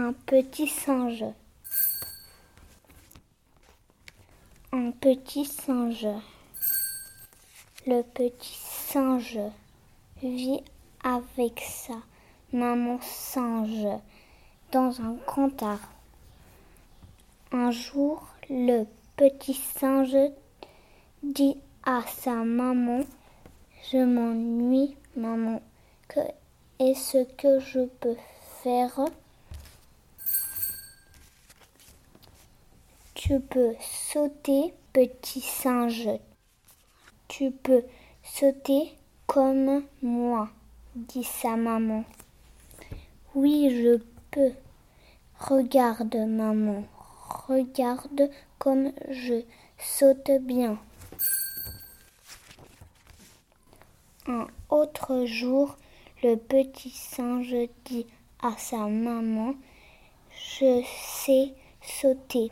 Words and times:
Un 0.00 0.12
petit 0.12 0.68
singe. 0.68 1.24
Un 4.70 4.92
petit 4.92 5.44
singe. 5.44 6.06
Le 7.84 8.02
petit 8.02 8.60
singe 8.62 9.40
vit 10.22 10.62
avec 11.02 11.58
sa 11.66 11.94
maman 12.52 13.00
singe 13.02 13.88
dans 14.70 15.00
un 15.00 15.16
grand. 15.26 15.50
Un 17.50 17.72
jour, 17.72 18.24
le 18.48 18.84
petit 19.16 19.54
singe 19.54 20.30
dit 21.24 21.56
à 21.84 22.02
sa 22.06 22.44
maman 22.44 23.00
Je 23.90 23.98
m'ennuie, 23.98 24.96
maman. 25.16 25.60
Que 26.06 26.20
est-ce 26.78 27.24
que 27.34 27.58
je 27.58 27.80
peux 28.00 28.16
faire? 28.62 29.00
Tu 33.28 33.40
peux 33.40 33.74
sauter, 33.78 34.72
petit 34.94 35.42
singe. 35.42 36.08
Tu 37.28 37.50
peux 37.50 37.82
sauter 38.22 38.94
comme 39.26 39.82
moi, 40.00 40.48
dit 40.94 41.24
sa 41.24 41.54
maman. 41.54 42.06
Oui, 43.34 43.68
je 43.70 43.98
peux. 44.30 44.52
Regarde, 45.40 46.16
maman, 46.16 46.84
regarde 47.46 48.30
comme 48.58 48.92
je 49.10 49.42
saute 49.76 50.30
bien. 50.40 50.78
Un 54.26 54.46
autre 54.70 55.26
jour, 55.26 55.76
le 56.22 56.36
petit 56.36 56.88
singe 56.88 57.54
dit 57.84 58.06
à 58.40 58.56
sa 58.56 58.86
maman, 58.86 59.52
Je 60.30 60.82
sais 61.20 61.52
sauter. 61.82 62.50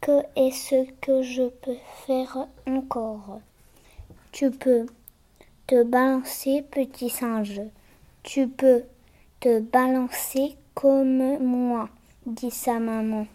Que 0.00 0.22
est-ce 0.34 0.90
que 1.02 1.22
je 1.22 1.48
peux 1.48 1.76
faire 2.06 2.46
encore 2.66 3.40
Tu 4.32 4.50
peux 4.50 4.86
te 5.66 5.82
balancer, 5.82 6.62
petit 6.70 7.10
singe. 7.10 7.60
Tu 8.22 8.48
peux 8.48 8.84
te 9.40 9.60
balancer 9.60 10.56
comme 10.74 11.38
moi, 11.38 11.90
dit 12.24 12.50
sa 12.50 12.78
maman. 12.78 13.26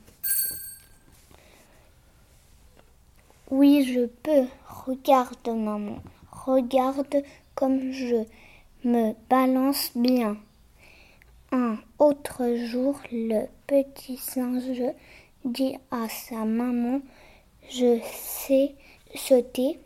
Oui, 3.51 3.83
je 3.83 4.07
peux. 4.07 4.47
Regarde, 4.67 5.47
maman. 5.47 5.99
Regarde 6.31 7.23
comme 7.53 7.91
je 7.91 8.23
me 8.83 9.13
balance 9.29 9.91
bien. 9.95 10.37
Un 11.51 11.77
autre 11.99 12.55
jour, 12.55 12.99
le 13.11 13.45
petit 13.67 14.17
singe 14.17 14.81
dit 15.45 15.77
à 15.91 16.09
sa 16.09 16.43
maman, 16.43 17.01
je 17.69 17.99
sais 18.03 18.75
sauter, 19.15 19.79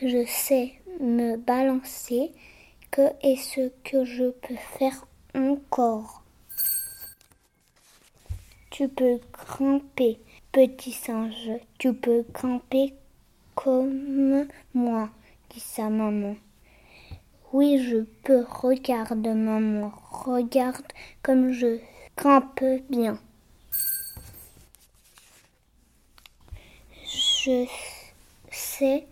je 0.00 0.24
sais 0.26 0.72
me 1.00 1.36
balancer, 1.36 2.32
que 2.90 3.02
est-ce 3.22 3.68
que 3.84 4.04
je 4.04 4.30
peux 4.30 4.56
faire 4.78 5.06
encore? 5.34 6.22
Tu 8.70 8.88
peux 8.88 9.18
grimper, 9.32 10.18
petit 10.52 10.92
singe, 10.92 11.50
tu 11.78 11.92
peux 11.92 12.24
grimper 12.32 12.94
comme 13.54 14.46
moi, 14.72 15.10
dit 15.50 15.60
sa 15.60 15.90
maman. 15.90 16.36
Oui, 17.52 17.78
je 17.78 18.04
peux. 18.24 18.44
Regarde, 18.46 19.26
maman. 19.26 19.90
Regarde 20.10 20.84
comme 21.22 21.50
je 21.50 21.78
grimpe 22.16 22.62
bien. 22.90 23.18
Je 27.40 27.66
sais 28.50 29.06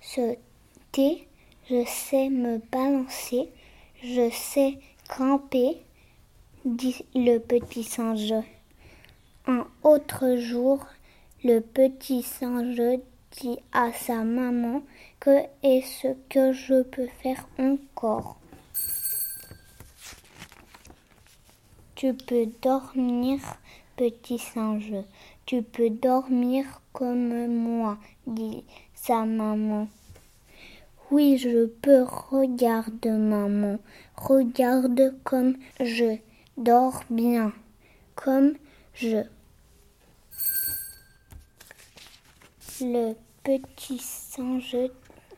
sauter, 0.00 1.28
je 1.70 1.84
sais 1.86 2.28
me 2.28 2.58
balancer, 2.72 3.48
je 4.02 4.28
sais 4.30 4.76
grimper, 5.08 5.80
dit 6.64 7.04
le 7.14 7.38
petit 7.38 7.84
singe. 7.84 8.34
Un 9.46 9.68
autre 9.84 10.36
jour, 10.36 10.84
le 11.44 11.60
petit 11.60 12.24
singe 12.24 12.98
dit 13.40 13.58
à 13.70 13.92
sa 13.92 14.24
maman 14.24 14.82
que 15.20 15.44
est-ce 15.62 16.08
que 16.28 16.52
je 16.52 16.82
peux 16.82 17.08
faire 17.22 17.46
encore? 17.56 18.36
Tu 21.94 22.14
peux 22.14 22.46
dormir, 22.62 23.38
petit 24.00 24.38
singe. 24.38 24.94
Tu 25.44 25.60
peux 25.62 25.90
dormir 25.90 26.80
comme 26.94 27.48
moi, 27.48 27.98
dit 28.26 28.64
sa 28.94 29.26
maman. 29.26 29.88
Oui, 31.10 31.36
je 31.36 31.66
peux. 31.66 32.04
Regarde, 32.04 33.04
maman. 33.04 33.78
Regarde 34.16 35.14
comme 35.22 35.58
je 35.80 36.16
dors 36.56 37.02
bien. 37.10 37.52
Comme 38.14 38.54
je. 38.94 39.22
Le 42.80 43.12
petit 43.44 43.98
singe 43.98 44.78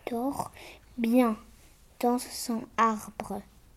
dort 0.08 0.52
bien 0.96 1.36
dans 1.98 2.18
son 2.18 2.62
arbre. 2.76 3.42